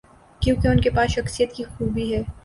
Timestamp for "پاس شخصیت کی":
0.89-1.63